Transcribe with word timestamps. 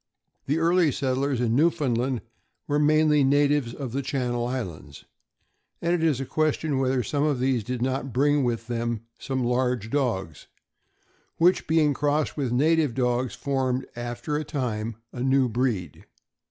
The 0.47 0.57
early 0.57 0.91
settlers 0.91 1.39
in 1.39 1.55
Newfoundland 1.55 2.23
were 2.67 2.79
mainly 2.79 3.23
natives 3.23 3.71
of 3.71 3.91
the 3.91 4.01
Channel 4.01 4.47
Islands; 4.47 5.05
and 5.79 5.93
it 5.93 6.01
is 6.03 6.19
a 6.19 6.25
question 6.25 6.79
whether 6.79 7.03
some 7.03 7.21
of 7.23 7.39
these 7.39 7.63
did 7.63 7.83
not 7.83 8.11
bring 8.11 8.43
with 8.43 8.65
them 8.65 9.01
some 9.19 9.43
large 9.43 9.91
dogs, 9.91 10.47
which, 11.37 11.67
being 11.67 11.93
crossed 11.93 12.35
with 12.35 12.49
the 12.49 12.55
native 12.55 12.95
dogs, 12.95 13.35
formed, 13.35 13.85
after 13.95 14.37
a 14.37 14.43
time, 14.43 14.95
a 15.13 15.21
new 15.21 15.47
breed. 15.47 16.07